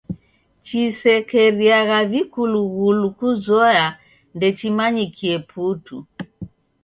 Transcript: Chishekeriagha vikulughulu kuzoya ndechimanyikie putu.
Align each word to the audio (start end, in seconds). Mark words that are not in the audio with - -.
Chishekeriagha 0.65 1.99
vikulughulu 2.11 3.05
kuzoya 3.17 3.85
ndechimanyikie 4.35 5.35
putu. 5.49 5.97